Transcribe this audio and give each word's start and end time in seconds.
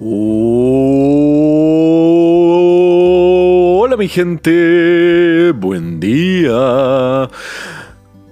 Hola 0.00 0.14
mi 3.96 4.06
gente, 4.06 5.50
buen 5.50 5.98
día. 5.98 7.28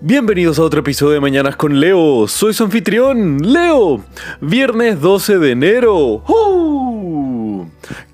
Bienvenidos 0.01 0.61
a 0.61 0.63
otro 0.63 0.79
episodio 0.79 1.15
de 1.15 1.21
Mañanas 1.21 1.57
con 1.57 1.81
Leo. 1.81 2.29
Soy 2.29 2.55
su 2.55 2.63
anfitrión, 2.63 3.39
Leo. 3.39 4.05
Viernes 4.41 5.01
12 5.01 5.39
de 5.39 5.51
enero. 5.51 6.23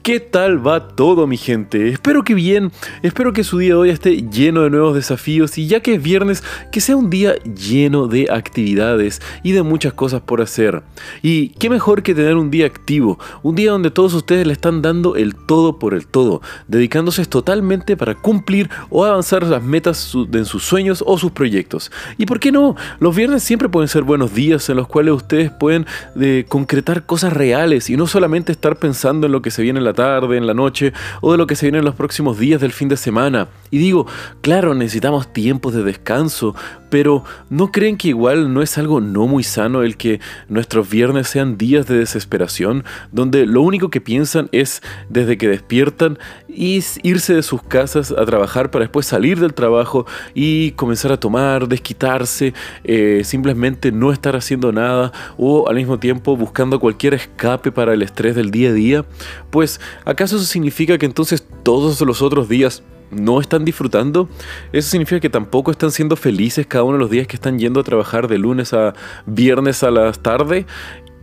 ¿Qué 0.03 0.19
tal 0.19 0.67
va 0.67 0.89
todo 0.89 1.29
mi 1.29 1.37
gente? 1.37 1.89
Espero 1.89 2.25
que 2.25 2.35
bien, 2.35 2.73
espero 3.03 3.33
que 3.33 3.45
su 3.45 3.59
día 3.59 3.69
de 3.69 3.75
hoy 3.75 3.91
esté 3.91 4.29
lleno 4.29 4.63
de 4.63 4.71
nuevos 4.71 4.97
desafíos 4.97 5.57
y 5.59 5.69
ya 5.69 5.79
que 5.79 5.95
es 5.95 6.03
viernes, 6.03 6.43
que 6.73 6.81
sea 6.81 6.97
un 6.97 7.09
día 7.09 7.37
lleno 7.45 8.09
de 8.09 8.27
actividades 8.29 9.23
y 9.45 9.53
de 9.53 9.63
muchas 9.63 9.93
cosas 9.93 10.21
por 10.21 10.41
hacer. 10.41 10.83
Y 11.23 11.51
qué 11.51 11.71
mejor 11.71 12.03
que 12.03 12.17
tener 12.17 12.35
un 12.35 12.51
día 12.51 12.67
activo, 12.67 13.21
un 13.45 13.55
día 13.55 13.71
donde 13.71 13.93
todos 13.93 14.13
ustedes 14.15 14.45
le 14.45 14.55
están 14.55 14.83
dando 14.83 15.15
el 15.15 15.37
todo 15.37 15.79
por 15.79 15.95
el 15.95 16.09
todo, 16.09 16.43
dedicándose 16.67 17.25
totalmente 17.27 17.97
para 17.97 18.17
cumplir 18.17 18.71
o 18.91 19.05
avanzar 19.05 19.45
las 19.45 19.63
metas 19.63 20.17
en 20.33 20.47
sus 20.47 20.65
sueños 20.65 21.05
o 21.07 21.17
sus 21.17 21.31
proyectos. 21.31 21.93
Y 22.19 22.27
por 22.27 22.41
qué 22.41 22.51
no, 22.51 22.75
los 22.99 23.15
viernes 23.15 23.45
siempre 23.45 23.69
pueden 23.69 23.87
ser 23.87 24.03
buenos 24.03 24.35
días 24.35 24.69
en 24.69 24.79
los 24.79 24.89
cuales 24.89 25.15
ustedes 25.15 25.53
pueden 25.53 25.87
de, 26.17 26.45
concretar 26.49 27.07
cosas 27.07 27.33
reales 27.33 27.89
y 27.89 27.97
no 27.97 28.09
solamente 28.09 28.51
estar 28.51 28.75
pensando 28.81 29.27
en 29.27 29.33
lo 29.33 29.43
que 29.43 29.53
se 29.53 29.63
viene 29.63 29.79
en 29.79 29.85
la 29.85 29.92
tarde, 29.93 30.37
en 30.37 30.47
la 30.47 30.55
noche 30.55 30.93
o 31.21 31.33
de 31.33 31.39
lo 31.39 31.47
que 31.47 31.57
se 31.57 31.67
viene 31.67 31.79
en 31.79 31.85
los 31.85 31.95
próximos 31.95 32.39
días 32.39 32.61
del 32.61 32.73
fin 32.73 32.89
de 32.89 32.97
semana. 32.97 33.49
Y 33.71 33.79
digo, 33.79 34.07
claro, 34.41 34.75
necesitamos 34.75 35.33
tiempos 35.33 35.75
de 35.75 35.83
descanso, 35.83 36.55
pero 36.93 37.25
¿no 37.49 37.73
creen 37.73 37.97
que 37.97 38.09
igual 38.09 38.53
no 38.53 38.61
es 38.61 38.77
algo 38.77 39.01
no 39.01 39.27
muy 39.27 39.45
sano 39.45 39.83
el 39.83 39.97
que 39.97 40.21
nuestros 40.51 40.91
viernes 40.91 41.27
sean 41.27 41.57
días 41.57 41.87
de 41.87 41.97
desesperación, 41.97 42.85
donde 43.13 43.47
lo 43.47 43.63
único 43.63 43.89
que 43.89 44.03
piensan 44.03 44.51
es 44.53 44.83
desde 45.09 45.39
que 45.39 45.49
despiertan 45.49 46.19
irse 46.51 47.35
de 47.35 47.43
sus 47.43 47.63
casas 47.63 48.11
a 48.11 48.27
trabajar 48.27 48.71
para 48.71 48.85
después 48.85 49.07
salir 49.07 49.41
del 49.41 49.55
trabajo 49.55 50.05
y 50.35 50.73
comenzar 50.73 51.13
a 51.13 51.17
tomar, 51.19 51.67
desquitarse, 51.67 52.53
eh, 52.85 53.23
simplemente 53.25 53.91
no 53.91 54.13
estar 54.13 54.37
haciendo 54.37 54.71
nada 54.71 55.13
o 55.39 55.71
al 55.71 55.77
mismo 55.77 55.99
tiempo 55.99 56.37
buscando 56.37 56.79
cualquier 56.79 57.15
escape 57.15 57.73
para 57.73 57.95
el 57.95 58.03
estrés 58.03 58.37
del 58.37 58.51
día 58.51 58.69
a 58.69 58.75
día? 58.75 59.05
Pues 59.49 59.81
¿acaso 60.05 60.37
eso 60.37 60.45
significa 60.45 60.99
que 60.99 61.07
entonces 61.07 61.43
todos 61.63 62.03
los 62.03 62.21
otros 62.21 62.51
días 62.51 62.83
no 63.13 63.41
están 63.41 63.65
disfrutando? 63.65 64.29
Eso 64.73 64.91
significa 64.91 65.21
que 65.21 65.31
tampoco 65.31 65.71
están 65.71 65.91
siendo 65.91 66.17
felices 66.17 66.67
cada 66.67 66.85
uno 66.85 66.95
de 66.95 67.01
los 67.01 67.11
días 67.11 67.27
que 67.27 67.37
están 67.37 67.59
yendo 67.59 67.81
a 67.81 67.85
trabajar 67.85 68.29
de 68.29 68.39
lunes 68.39 68.73
a 68.73 68.95
viernes 69.27 69.83
a 69.83 69.91
las 69.91 70.21
tarde. 70.21 70.67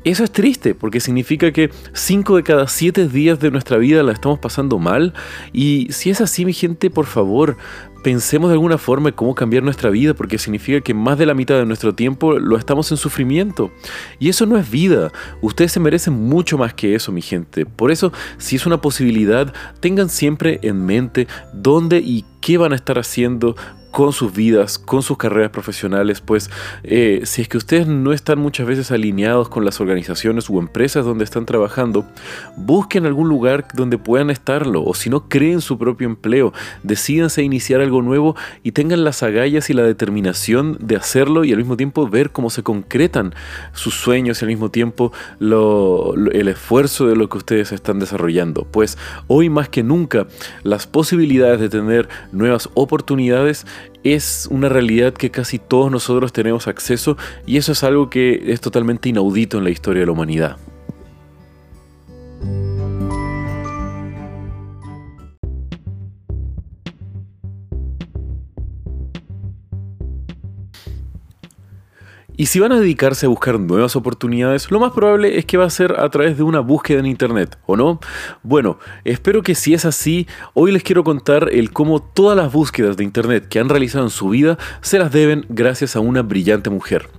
Eso 0.06 0.24
es 0.24 0.32
triste 0.32 0.76
porque 0.76 1.02
significa 1.02 1.52
que 1.52 1.72
5 1.92 2.38
de 2.38 2.44
cada 2.44 2.68
7 2.68 3.10
días 3.10 3.40
de 3.40 3.52
nuestra 3.52 3.78
vida 3.78 4.02
la 4.02 4.14
estamos 4.14 4.40
pasando 4.40 4.80
mal. 4.80 5.14
Y 5.52 5.88
si 5.92 6.10
es 6.10 6.22
así, 6.22 6.46
mi 6.46 6.54
gente, 6.54 6.90
por 6.90 7.06
favor, 7.06 7.58
pensemos 8.04 8.50
de 8.50 8.54
alguna 8.54 8.78
forma 8.78 9.10
en 9.10 9.16
cómo 9.16 9.36
cambiar 9.36 9.64
nuestra 9.64 9.90
vida, 9.90 10.14
porque 10.14 10.38
significa 10.38 10.82
que 10.82 10.94
más 10.94 11.18
de 11.18 11.26
la 11.26 11.34
mitad 11.34 11.56
de 11.56 11.66
nuestro 11.66 11.94
tiempo 11.94 12.40
lo 12.40 12.58
estamos 12.58 12.92
en 12.92 12.98
sufrimiento. 12.98 13.72
Y 14.20 14.30
eso 14.30 14.46
no 14.46 14.58
es 14.58 14.70
vida. 14.70 15.12
Ustedes 15.42 15.72
se 15.72 15.80
merecen 15.80 16.14
mucho 16.14 16.58
más 16.58 16.74
que 16.74 16.96
eso, 16.96 17.12
mi 17.12 17.22
gente. 17.22 17.66
Por 17.66 17.92
eso, 17.92 18.12
si 18.38 18.56
es 18.56 18.66
una 18.66 18.82
posibilidad, 18.82 19.54
tengan 19.80 20.10
siempre 20.10 20.60
en 20.64 20.86
mente 20.86 21.28
dónde 21.54 22.00
y 22.00 22.26
qué 22.42 22.58
van 22.58 22.74
a 22.74 22.76
estar 22.76 22.98
haciendo 22.98 23.56
con 23.92 24.14
sus 24.14 24.34
vidas, 24.34 24.78
con 24.78 25.02
sus 25.02 25.18
carreras 25.18 25.52
profesionales, 25.52 26.22
pues 26.22 26.50
eh, 26.84 27.22
si 27.24 27.42
es 27.42 27.48
que 27.48 27.58
ustedes 27.58 27.88
no 27.88 28.14
están 28.14 28.40
muchas 28.40 28.68
veces 28.68 28.92
alineados 28.92 29.50
con 29.50 29.66
las 29.66 29.82
organizaciones 29.82 30.50
o 30.50 30.60
empresas 30.60 31.06
donde 31.06 31.24
están 31.24 31.46
trabajando, 31.46 32.06
busquen 32.56 33.06
algún 33.06 33.30
lugar 33.30 33.68
donde 33.74 33.98
puedan 33.98 34.30
estarlo, 34.30 34.84
o 34.84 34.94
si 34.94 35.10
no 35.10 35.28
creen 35.28 35.62
su 35.62 35.78
propio 35.78 36.08
empleo, 36.08 36.54
decídanse 36.84 37.42
a 37.42 37.44
iniciar 37.44 37.82
algo 37.82 38.02
nuevo 38.02 38.36
y 38.64 38.72
tengan 38.72 39.04
las 39.04 39.24
agallas 39.24 39.70
y 39.70 39.74
la 39.74 39.84
determinación 39.84 40.78
de 40.80 40.96
hacerlo 40.96 41.44
y 41.44 41.52
al 41.52 41.58
mismo 41.58 41.78
tiempo 41.78 42.08
ver 42.08 42.32
cómo 42.32 42.50
se 42.50 42.64
concretan 42.64 43.34
sus 43.74 43.96
sueños 43.96 44.42
y 44.42 44.46
al 44.46 44.50
mismo 44.50 44.70
tiempo 44.70 45.12
el 45.40 46.48
esfuerzo 46.48 47.08
de 47.08 47.16
lo 47.16 47.30
que 47.30 47.38
ustedes 47.38 47.72
están 47.72 48.00
desarrollando. 48.00 48.66
Pues 48.70 48.98
hoy 49.28 49.50
más 49.50 49.70
que 49.70 49.84
nunca 49.84 50.28
las 50.64 50.88
posibilidades 50.88 51.60
de 51.60 51.70
tener 51.70 52.08
nuevas 52.32 52.70
oportunidades 52.74 53.66
es 54.04 54.48
una 54.50 54.70
realidad 54.70 55.14
que 55.14 55.32
casi 55.32 55.60
todos 55.60 55.92
nosotros 55.92 56.34
tenemos 56.34 56.68
acceso 56.68 57.18
y 57.46 57.58
eso 57.58 57.74
es 57.74 57.84
algo 57.84 58.10
que 58.10 58.52
es 58.54 58.62
totalmente 58.62 59.10
inaudito 59.10 59.58
en 59.58 59.64
la 59.64 59.70
historia 59.70 60.02
de 60.02 60.06
la 60.06 60.12
humanidad. 60.14 60.58
Y 72.40 72.46
si 72.46 72.62
van 72.62 72.72
a 72.72 72.80
dedicarse 72.80 73.26
a 73.26 73.30
buscar 73.30 73.60
nuevas 73.60 73.98
oportunidades, 73.98 74.72
lo 74.72 74.80
más 74.80 74.94
probable 74.94 75.38
es 75.38 75.44
que 75.44 75.58
va 75.58 75.66
a 75.66 75.70
ser 75.70 76.00
a 76.00 76.08
través 76.08 76.38
de 76.38 76.44
una 76.44 76.62
búsqueda 76.62 77.00
en 77.00 77.06
Internet, 77.06 77.58
¿o 77.66 77.76
no? 77.76 78.00
Bueno, 78.44 78.80
espero 79.04 79.44
que 79.44 79.56
si 79.56 79.74
es 79.74 79.84
así, 79.84 80.26
hoy 80.54 80.72
les 80.72 80.82
quiero 80.82 81.04
contar 81.04 81.50
el 81.52 81.72
cómo 81.72 82.02
todas 82.02 82.38
las 82.38 82.50
búsquedas 82.54 82.96
de 82.96 83.04
Internet 83.04 83.50
que 83.50 83.60
han 83.60 83.68
realizado 83.68 84.06
en 84.06 84.10
su 84.10 84.30
vida 84.30 84.58
se 84.80 85.00
las 85.00 85.12
deben 85.12 85.48
gracias 85.50 85.98
a 85.98 86.00
una 86.00 86.22
brillante 86.22 86.70
mujer. 86.70 87.10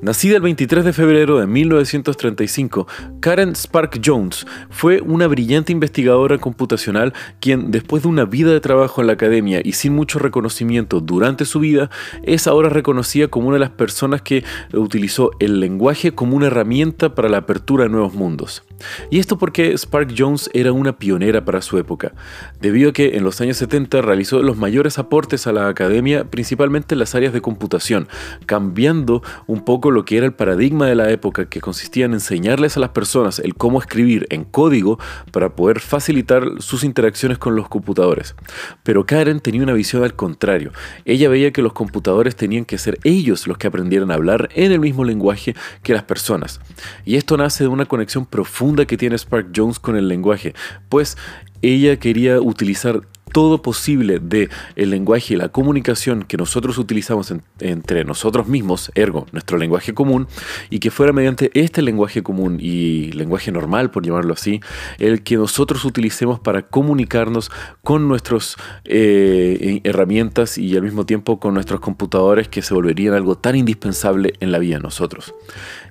Nacida 0.00 0.36
el 0.36 0.42
23 0.42 0.82
de 0.86 0.94
febrero 0.94 1.38
de 1.38 1.46
1935, 1.46 2.88
Karen 3.20 3.54
Spark 3.54 4.00
Jones 4.02 4.46
fue 4.70 5.02
una 5.02 5.26
brillante 5.26 5.72
investigadora 5.72 6.38
computacional 6.38 7.12
quien, 7.38 7.70
después 7.70 8.04
de 8.04 8.08
una 8.08 8.24
vida 8.24 8.50
de 8.50 8.60
trabajo 8.60 9.02
en 9.02 9.08
la 9.08 9.12
academia 9.12 9.60
y 9.62 9.72
sin 9.72 9.94
mucho 9.94 10.18
reconocimiento 10.18 11.00
durante 11.00 11.44
su 11.44 11.60
vida, 11.60 11.90
es 12.22 12.46
ahora 12.46 12.70
reconocida 12.70 13.28
como 13.28 13.48
una 13.48 13.56
de 13.56 13.60
las 13.60 13.70
personas 13.70 14.22
que 14.22 14.42
utilizó 14.72 15.30
el 15.38 15.60
lenguaje 15.60 16.12
como 16.12 16.36
una 16.36 16.46
herramienta 16.46 17.14
para 17.14 17.28
la 17.28 17.38
apertura 17.38 17.84
de 17.84 17.90
nuevos 17.90 18.14
mundos. 18.14 18.62
Y 19.10 19.18
esto 19.18 19.38
porque 19.38 19.76
Spark 19.76 20.14
Jones 20.16 20.50
era 20.54 20.72
una 20.72 20.96
pionera 20.96 21.44
para 21.44 21.62
su 21.62 21.78
época, 21.78 22.12
debido 22.60 22.90
a 22.90 22.92
que 22.92 23.16
en 23.16 23.24
los 23.24 23.40
años 23.40 23.56
70 23.58 24.02
realizó 24.02 24.42
los 24.42 24.56
mayores 24.56 24.98
aportes 24.98 25.46
a 25.46 25.52
la 25.52 25.68
academia, 25.68 26.24
principalmente 26.24 26.94
en 26.94 26.98
las 26.98 27.14
áreas 27.14 27.32
de 27.32 27.40
computación, 27.40 28.08
cambiando 28.46 29.22
un 29.46 29.64
poco 29.64 29.90
lo 29.90 30.04
que 30.04 30.16
era 30.16 30.26
el 30.26 30.32
paradigma 30.32 30.86
de 30.86 30.94
la 30.94 31.10
época, 31.10 31.46
que 31.46 31.60
consistía 31.60 32.06
en 32.06 32.14
enseñarles 32.14 32.76
a 32.76 32.80
las 32.80 32.90
personas 32.90 33.38
el 33.38 33.54
cómo 33.54 33.80
escribir 33.80 34.26
en 34.30 34.44
código 34.44 34.98
para 35.32 35.50
poder 35.50 35.80
facilitar 35.80 36.44
sus 36.58 36.84
interacciones 36.84 37.38
con 37.38 37.56
los 37.56 37.68
computadores. 37.68 38.34
Pero 38.82 39.06
Karen 39.06 39.40
tenía 39.40 39.62
una 39.62 39.72
visión 39.72 40.04
al 40.04 40.14
contrario. 40.14 40.72
Ella 41.04 41.28
veía 41.28 41.52
que 41.52 41.62
los 41.62 41.72
computadores 41.72 42.36
tenían 42.36 42.64
que 42.64 42.78
ser 42.78 42.98
ellos 43.04 43.46
los 43.46 43.58
que 43.58 43.66
aprendieran 43.66 44.10
a 44.10 44.14
hablar 44.14 44.48
en 44.54 44.72
el 44.72 44.80
mismo 44.80 45.04
lenguaje 45.04 45.54
que 45.82 45.92
las 45.92 46.04
personas. 46.04 46.60
Y 47.04 47.16
esto 47.16 47.36
nace 47.36 47.64
de 47.64 47.68
una 47.68 47.86
conexión 47.86 48.26
profunda 48.26 48.69
que 48.86 48.96
tiene 48.96 49.18
Spark 49.18 49.52
Jones 49.54 49.78
con 49.78 49.96
el 49.96 50.08
lenguaje, 50.08 50.54
pues 50.88 51.16
ella 51.62 51.98
quería 51.98 52.40
utilizar 52.40 53.02
todo 53.32 53.62
posible 53.62 54.18
de 54.20 54.48
el 54.76 54.90
lenguaje 54.90 55.34
y 55.34 55.36
la 55.36 55.48
comunicación 55.48 56.24
que 56.24 56.36
nosotros 56.36 56.78
utilizamos 56.78 57.32
entre 57.60 58.04
nosotros 58.04 58.48
mismos, 58.48 58.90
ergo, 58.94 59.26
nuestro 59.32 59.58
lenguaje 59.58 59.94
común, 59.94 60.26
y 60.68 60.78
que 60.78 60.90
fuera 60.90 61.12
mediante 61.12 61.50
este 61.54 61.82
lenguaje 61.82 62.22
común 62.22 62.58
y 62.60 63.12
lenguaje 63.12 63.52
normal, 63.52 63.90
por 63.90 64.04
llamarlo 64.04 64.34
así, 64.34 64.60
el 64.98 65.22
que 65.22 65.36
nosotros 65.36 65.84
utilicemos 65.84 66.40
para 66.40 66.62
comunicarnos 66.62 67.50
con 67.82 68.08
nuestras 68.08 68.56
eh, 68.84 69.80
herramientas 69.84 70.58
y 70.58 70.76
al 70.76 70.82
mismo 70.82 71.06
tiempo 71.06 71.40
con 71.40 71.54
nuestros 71.54 71.80
computadores 71.80 72.48
que 72.48 72.62
se 72.62 72.74
volverían 72.74 73.14
algo 73.14 73.36
tan 73.36 73.56
indispensable 73.56 74.34
en 74.40 74.52
la 74.52 74.58
vida 74.58 74.76
de 74.76 74.82
nosotros. 74.82 75.34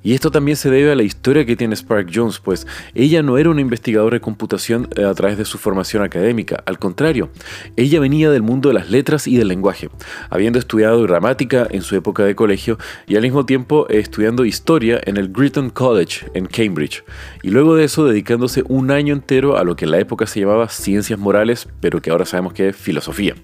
Y 0.03 0.13
esto 0.13 0.31
también 0.31 0.55
se 0.55 0.69
debe 0.69 0.91
a 0.91 0.95
la 0.95 1.03
historia 1.03 1.45
que 1.45 1.55
tiene 1.55 1.75
Spark 1.75 2.09
Jones, 2.13 2.39
pues 2.39 2.67
ella 2.95 3.21
no 3.21 3.37
era 3.37 3.49
una 3.49 3.61
investigadora 3.61 4.15
de 4.15 4.21
computación 4.21 4.87
eh, 4.95 5.03
a 5.03 5.13
través 5.13 5.37
de 5.37 5.45
su 5.45 5.57
formación 5.57 6.03
académica, 6.03 6.63
al 6.65 6.79
contrario, 6.79 7.28
ella 7.75 7.99
venía 7.99 8.29
del 8.29 8.41
mundo 8.41 8.69
de 8.69 8.75
las 8.75 8.89
letras 8.89 9.27
y 9.27 9.37
del 9.37 9.47
lenguaje, 9.47 9.89
habiendo 10.29 10.59
estudiado 10.59 11.01
gramática 11.03 11.67
en 11.69 11.81
su 11.81 11.95
época 11.95 12.23
de 12.23 12.35
colegio 12.35 12.77
y 13.07 13.15
al 13.15 13.21
mismo 13.21 13.45
tiempo 13.45 13.87
estudiando 13.89 14.45
historia 14.45 14.99
en 15.05 15.17
el 15.17 15.31
Gritton 15.31 15.69
College 15.69 16.25
en 16.33 16.45
Cambridge, 16.45 17.03
y 17.43 17.49
luego 17.49 17.75
de 17.75 17.85
eso 17.85 18.05
dedicándose 18.05 18.63
un 18.67 18.91
año 18.91 19.13
entero 19.13 19.57
a 19.57 19.63
lo 19.63 19.75
que 19.75 19.85
en 19.85 19.91
la 19.91 19.99
época 19.99 20.25
se 20.25 20.39
llamaba 20.39 20.69
ciencias 20.69 21.19
morales, 21.19 21.67
pero 21.79 22.01
que 22.01 22.11
ahora 22.11 22.25
sabemos 22.25 22.53
que 22.53 22.69
es 22.69 22.75
filosofía. 22.75 23.35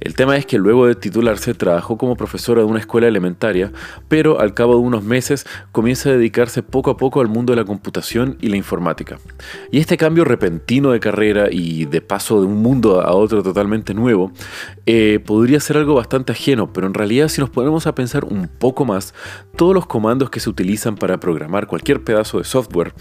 El 0.00 0.14
tema 0.14 0.36
es 0.36 0.46
que 0.46 0.58
luego 0.58 0.86
de 0.86 0.94
titularse 0.94 1.54
trabajó 1.54 1.98
como 1.98 2.16
profesora 2.16 2.62
de 2.62 2.66
una 2.66 2.78
escuela 2.78 3.08
elementaria, 3.08 3.72
pero 4.08 4.40
al 4.40 4.54
cabo 4.54 4.74
de 4.74 4.80
unos 4.80 5.02
meses 5.02 5.46
comienza 5.72 6.10
a 6.10 6.12
dedicarse 6.12 6.62
poco 6.62 6.90
a 6.90 6.96
poco 6.96 7.20
al 7.20 7.28
mundo 7.28 7.52
de 7.52 7.56
la 7.56 7.64
computación 7.64 8.36
y 8.40 8.48
la 8.48 8.56
informática. 8.56 9.18
Y 9.72 9.78
este 9.78 9.96
cambio 9.96 10.24
repentino 10.24 10.92
de 10.92 11.00
carrera 11.00 11.48
y 11.50 11.86
de 11.86 12.00
paso 12.00 12.40
de 12.40 12.46
un 12.46 12.62
mundo 12.62 13.00
a 13.00 13.12
otro 13.12 13.42
totalmente 13.42 13.94
nuevo, 13.94 14.32
eh, 14.86 15.20
podría 15.24 15.60
ser 15.60 15.76
algo 15.76 15.94
bastante 15.94 16.32
ajeno, 16.32 16.72
pero 16.72 16.86
en 16.86 16.94
realidad 16.94 17.28
si 17.28 17.40
nos 17.40 17.50
ponemos 17.50 17.86
a 17.86 17.94
pensar 17.94 18.24
un 18.24 18.48
poco 18.48 18.84
más, 18.84 19.14
todos 19.56 19.74
los 19.74 19.86
comandos 19.86 20.30
que 20.30 20.40
se 20.40 20.48
utilizan 20.48 20.94
para 20.94 21.18
programar 21.18 21.66
cualquier 21.66 22.04
pedazo 22.04 22.38
de 22.38 22.44
software 22.44 22.94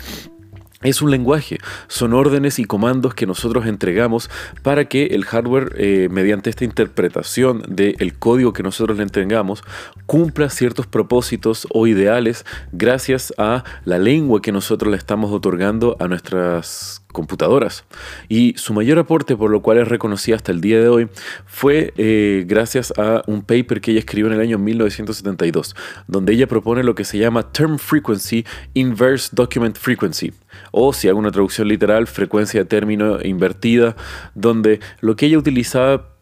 es 0.83 1.01
un 1.01 1.09
lenguaje, 1.09 1.57
son 1.88 2.13
órdenes 2.13 2.59
y 2.59 2.65
comandos 2.65 3.15
que 3.15 3.25
nosotros 3.25 3.65
entregamos 3.65 4.29
para 4.62 4.85
que 4.85 5.07
el 5.07 5.25
hardware, 5.25 5.74
eh, 5.77 6.07
mediante 6.12 6.51
esta 6.51 6.65
interpretación 6.65 7.63
del 7.68 8.13
código 8.19 8.53
que 8.53 8.62
nosotros 8.62 8.97
le 8.97 9.03
entregamos, 9.03 9.63
cumpla 10.06 10.50
ciertos 10.50 10.85
propósitos 10.85 11.68
o 11.71 11.88
ideales 11.88 12.45
gracias 12.71 13.33
a 13.39 13.63
la 13.85 13.97
lengua 13.97 14.41
que 14.41 14.51
nosotros 14.51 14.91
le 14.91 14.97
estamos 14.97 15.31
otorgando 15.31 15.97
a 16.00 16.07
nuestras 16.07 17.01
computadoras. 17.18 17.84
Y 18.30 18.54
su 18.58 18.75
mayor 18.75 19.00
aporte, 19.00 19.36
por 19.36 19.50
lo 19.50 19.64
cual 19.64 19.80
es 19.80 19.88
reconocida 19.88 20.36
hasta 20.36 20.52
el 20.52 20.62
día 20.62 20.80
de 20.80 20.88
hoy, 20.88 21.10
fue 21.48 21.92
eh, 21.98 22.46
gracias 22.46 22.94
a 22.96 23.24
un 23.25 23.42
paper 23.42 23.81
que 23.81 23.90
ella 23.90 24.02
escribió 24.02 24.28
en 24.28 24.34
el 24.34 24.40
año 24.40 24.60
1972, 24.60 25.75
donde 26.06 26.34
ella 26.34 26.46
propone 26.46 26.84
lo 26.84 26.94
que 26.94 27.06
se 27.06 27.18
llama 27.18 27.52
Term 27.52 27.80
Frequency 27.80 28.46
Inverse 28.75 29.30
Document 29.31 29.75
Frequency, 29.78 30.31
o 30.72 30.94
si 30.94 31.10
hago 31.10 31.18
una 31.18 31.31
traducción 31.31 31.68
literal, 31.68 32.06
frecuencia 32.06 32.60
de 32.60 32.66
término 32.66 33.18
invertida, 33.24 33.96
donde 34.36 34.80
lo 35.02 35.16
que 35.16 35.25
ella 35.25 35.40
utilizaba 35.40 36.17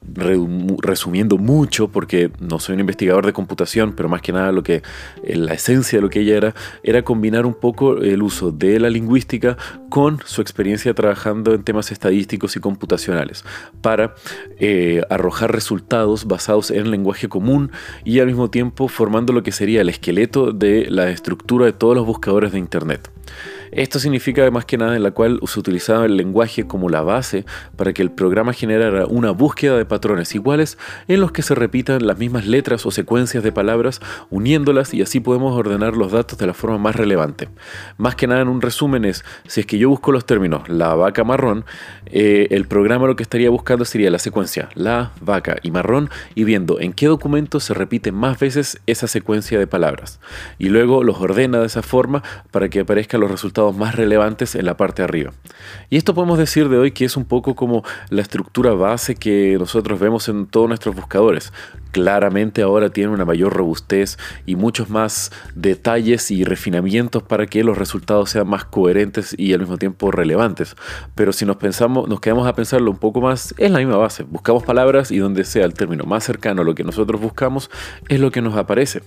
resumiendo 0.82 1.38
mucho, 1.38 1.88
porque 1.90 2.32
no 2.40 2.60
soy 2.60 2.76
un 2.76 2.82
investigador 2.82 3.26
de 3.26 3.34
computación, 3.34 3.94
pero 3.94 4.10
más 4.10 4.22
que 4.22 4.32
nada 4.32 4.52
lo 4.52 4.64
que 4.64 4.82
eh, 5.24 5.36
la 5.36 5.54
esencia 5.54 5.98
de 5.98 6.02
lo 6.02 6.10
que 6.10 6.22
ella 6.22 6.38
era, 6.38 6.56
era 6.84 7.04
combinar 7.04 7.46
un 7.46 7.54
poco 7.54 7.98
el 7.98 8.22
uso 8.22 8.52
de 8.52 8.80
la 8.80 8.90
lingüística 8.90 9.58
con 9.90 10.20
su 10.26 10.42
experiencia 10.42 10.94
trabajando 10.94 11.54
en 11.54 11.64
temas 11.64 11.92
estadísticos 11.92 12.56
y 12.56 12.60
computacionales, 12.60 13.44
para 13.82 14.16
eh, 14.60 15.02
arrojar 15.10 15.52
resultados 15.52 16.26
basados 16.26 16.72
en 16.72 16.92
lenguaje 16.92 17.28
común 17.28 17.72
y 18.04 18.20
al 18.20 18.28
mismo 18.28 18.50
tiempo 18.50 18.88
formando 18.88 19.34
lo 19.34 19.44
que 19.44 19.52
sería 19.52 19.82
el 19.82 19.90
esqueleto 19.90 20.52
de 20.52 20.88
la 20.90 21.10
estructura 21.10 21.66
de 21.66 21.74
todos 21.74 21.96
los 21.96 22.06
buscadores 22.06 22.52
de 22.52 22.60
Internet. 22.60 23.10
Esto 23.76 24.00
significa 24.00 24.50
más 24.52 24.64
que 24.64 24.78
nada 24.78 24.96
en 24.96 25.04
la 25.04 25.12
cual 25.12 25.40
se 25.46 25.60
utilizaba 25.60 26.06
el 26.06 26.16
lenguaje 26.16 26.66
como 26.66 26.88
la 26.88 27.02
base 27.02 27.46
para 27.76 27.92
que 27.92 28.02
el 28.02 28.10
programa 28.10 28.54
generara 28.54 29.06
una 29.06 29.32
búsqueda 29.32 29.78
de 29.78 29.84
patrones 29.84 30.34
iguales 30.34 30.78
en 31.10 31.20
los 31.20 31.34
que 31.34 31.42
se 31.42 31.56
repitan 31.56 32.08
las 32.08 32.18
mismas 32.18 32.48
letras 32.48 32.86
o 32.86 32.92
secuencias 32.92 33.44
de 33.44 33.52
palabras 33.52 34.00
uniéndolas 34.30 34.94
y 34.94 35.02
así 35.02 35.20
podemos 35.20 35.58
ordenar 35.58 35.98
los 35.98 36.14
datos 36.14 36.40
de 36.40 36.48
la 36.48 36.54
forma 36.54 36.78
más 36.78 36.96
relevante. 36.96 37.50
Más 37.98 38.16
que 38.16 38.28
nada 38.28 38.42
en 38.42 38.48
un 38.48 38.62
resumen 38.62 39.04
es, 39.04 39.26
si 39.46 39.60
es 39.60 39.66
que 39.66 39.78
yo 39.78 39.90
busco 39.90 40.14
los 40.14 40.26
términos 40.26 40.70
la 40.70 40.96
vaca 40.96 41.26
marrón, 41.26 41.66
eh, 42.06 42.48
el 42.52 42.68
programa 42.68 43.08
lo 43.08 43.18
que 43.18 43.24
estaría 43.24 43.50
buscando 43.50 43.84
sería 43.84 44.10
la 44.10 44.20
secuencia 44.20 44.70
la, 44.74 45.12
vaca 45.22 45.58
y 45.64 45.72
marrón 45.72 46.10
y 46.34 46.44
viendo 46.44 46.80
en 46.80 46.94
qué 46.94 47.08
documento 47.08 47.60
se 47.60 47.74
repite 47.74 48.12
más 48.12 48.40
veces 48.40 48.80
esa 48.86 49.08
secuencia 49.08 49.60
de 49.60 49.68
palabras. 49.68 50.20
Y 50.58 50.70
luego 50.70 51.04
los 51.04 51.20
ordena 51.20 51.60
de 51.60 51.66
esa 51.66 51.82
forma 51.82 52.24
para 52.52 52.70
que 52.70 52.82
aparezcan 52.82 53.22
los 53.22 53.32
más 53.74 53.96
relevantes 53.96 54.56
en 54.56 54.66
la 54.66 54.78
parte 54.78 55.02
de 55.02 55.06
arriba. 55.06 55.32
Y 55.90 55.98
esto 55.98 56.14
podemos 56.14 56.38
decir 56.38 56.70
de 56.70 56.78
hoy 56.78 56.92
que 56.92 57.06
es 57.06 57.18
un 57.18 57.26
poco 57.26 57.56
como 57.56 57.84
la 58.10 58.22
estructura 58.22 58.74
base 58.74 59.16
que 59.16 59.56
nosotros 59.60 60.00
vemos 60.00 60.30
en 60.30 60.48
todos 60.48 60.68
nuestros 60.68 60.96
buscadores. 60.96 61.54
Claramente 61.92 62.62
ahora 62.62 62.90
tiene 62.90 63.12
una 63.12 63.26
mayor 63.26 63.54
robustez 63.54 64.18
y 64.46 64.56
muchos 64.56 64.90
más 64.90 65.32
detalles 65.56 66.30
y 66.32 66.44
refinamientos 66.44 67.24
para 67.24 67.46
que 67.46 67.64
los 67.64 67.78
resultados 67.78 68.30
sean 68.30 68.48
más 68.48 68.66
coherentes 68.66 69.34
y 69.38 69.54
al 69.54 69.62
mismo 69.62 69.78
tiempo 69.78 70.12
relevantes. 70.12 70.76
Pero 71.16 71.32
si 71.32 71.46
nos 71.46 71.56
pensamos, 71.58 72.10
nos 72.10 72.20
quedamos 72.20 72.48
a 72.48 72.54
pensarlo 72.54 72.92
un 72.92 72.98
poco 72.98 73.22
más, 73.22 73.56
es 73.58 73.72
la 73.72 73.80
misma 73.80 73.98
base. 73.98 74.24
Buscamos 74.24 74.64
palabras 74.64 75.12
y 75.12 75.20
donde 75.20 75.46
sea 75.46 75.66
el 75.66 75.74
término 75.74 76.04
más 76.04 76.24
cercano 76.24 76.62
a 76.62 76.66
lo 76.66 76.76
que 76.76 76.84
nosotros 76.84 77.22
buscamos 77.22 77.70
es 78.10 78.20
lo 78.20 78.32
que 78.32 78.42
nos 78.42 78.56
aparece. 78.56 79.02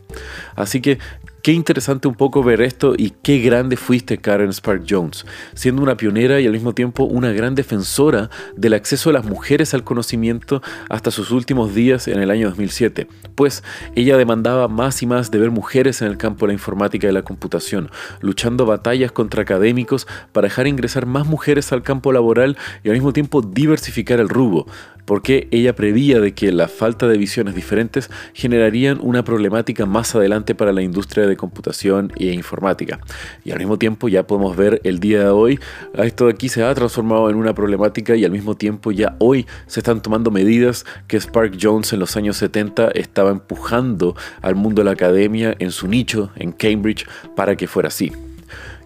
Así 0.56 0.80
que 0.80 0.98
Qué 1.48 1.54
interesante 1.54 2.08
un 2.08 2.14
poco 2.14 2.42
ver 2.42 2.60
esto 2.60 2.92
y 2.94 3.14
qué 3.22 3.38
grande 3.38 3.78
fuiste 3.78 4.18
Karen 4.18 4.52
Spark 4.52 4.84
Jones, 4.86 5.24
siendo 5.54 5.80
una 5.80 5.96
pionera 5.96 6.42
y 6.42 6.46
al 6.46 6.52
mismo 6.52 6.74
tiempo 6.74 7.04
una 7.04 7.32
gran 7.32 7.54
defensora 7.54 8.28
del 8.54 8.74
acceso 8.74 9.08
de 9.08 9.14
las 9.14 9.24
mujeres 9.24 9.72
al 9.72 9.82
conocimiento 9.82 10.60
hasta 10.90 11.10
sus 11.10 11.30
últimos 11.30 11.74
días 11.74 12.06
en 12.06 12.20
el 12.20 12.30
año 12.30 12.48
2007, 12.48 13.08
pues 13.34 13.64
ella 13.96 14.18
demandaba 14.18 14.68
más 14.68 15.02
y 15.02 15.06
más 15.06 15.30
de 15.30 15.38
ver 15.38 15.50
mujeres 15.50 16.02
en 16.02 16.08
el 16.08 16.18
campo 16.18 16.44
de 16.44 16.48
la 16.48 16.58
informática 16.58 17.08
y 17.08 17.12
la 17.12 17.22
computación, 17.22 17.90
luchando 18.20 18.66
batallas 18.66 19.10
contra 19.10 19.40
académicos 19.40 20.06
para 20.32 20.48
dejar 20.48 20.66
ingresar 20.66 21.06
más 21.06 21.26
mujeres 21.26 21.72
al 21.72 21.82
campo 21.82 22.12
laboral 22.12 22.58
y 22.84 22.90
al 22.90 22.94
mismo 22.94 23.14
tiempo 23.14 23.40
diversificar 23.40 24.20
el 24.20 24.28
rubro, 24.28 24.66
porque 25.08 25.48
ella 25.52 25.74
prevía 25.74 26.20
de 26.20 26.34
que 26.34 26.52
la 26.52 26.68
falta 26.68 27.08
de 27.08 27.16
visiones 27.16 27.54
diferentes 27.54 28.10
generarían 28.34 28.98
una 29.00 29.24
problemática 29.24 29.86
más 29.86 30.14
adelante 30.14 30.54
para 30.54 30.70
la 30.70 30.82
industria 30.82 31.26
de 31.26 31.37
computación 31.38 32.12
e 32.16 32.26
informática. 32.34 33.00
Y 33.44 33.52
al 33.52 33.58
mismo 33.58 33.78
tiempo 33.78 34.08
ya 34.08 34.26
podemos 34.26 34.54
ver 34.54 34.82
el 34.84 35.00
día 35.00 35.20
de 35.20 35.30
hoy, 35.30 35.58
esto 35.94 36.26
de 36.26 36.32
aquí 36.32 36.50
se 36.50 36.62
ha 36.62 36.74
transformado 36.74 37.30
en 37.30 37.36
una 37.36 37.54
problemática 37.54 38.14
y 38.14 38.26
al 38.26 38.30
mismo 38.30 38.54
tiempo 38.54 38.92
ya 38.92 39.16
hoy 39.18 39.46
se 39.66 39.80
están 39.80 40.02
tomando 40.02 40.30
medidas 40.30 40.84
que 41.06 41.18
Spark 41.18 41.56
Jones 41.58 41.94
en 41.94 42.00
los 42.00 42.14
años 42.18 42.36
70 42.36 42.90
estaba 42.90 43.30
empujando 43.30 44.14
al 44.42 44.54
mundo 44.54 44.80
de 44.80 44.84
la 44.84 44.92
academia 44.92 45.56
en 45.58 45.70
su 45.70 45.88
nicho, 45.88 46.30
en 46.36 46.52
Cambridge, 46.52 47.06
para 47.34 47.56
que 47.56 47.66
fuera 47.66 47.88
así. 47.88 48.12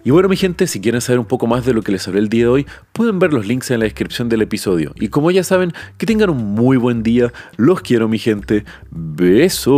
Y 0.05 0.11
bueno 0.11 0.27
mi 0.27 0.35
gente, 0.35 0.67
si 0.67 0.81
quieren 0.81 0.99
saber 0.99 1.19
un 1.19 1.25
poco 1.25 1.47
más 1.47 1.65
de 1.65 1.73
lo 1.73 1.81
que 1.81 1.93
les 1.93 2.05
hablé 2.07 2.19
el 2.19 2.27
día 2.27 2.43
de 2.43 2.49
hoy, 2.49 2.67
pueden 2.91 3.19
ver 3.19 3.31
los 3.31 3.47
links 3.47 3.71
en 3.71 3.79
la 3.79 3.85
descripción 3.85 4.27
del 4.27 4.41
episodio. 4.41 4.91
Y 4.99 5.07
como 5.07 5.31
ya 5.31 5.43
saben, 5.43 5.71
que 5.97 6.05
tengan 6.05 6.29
un 6.29 6.43
muy 6.43 6.75
buen 6.75 7.03
día. 7.03 7.31
Los 7.55 7.79
quiero 7.81 8.09
mi 8.09 8.19
gente. 8.19 8.65
Besos. 8.91 9.71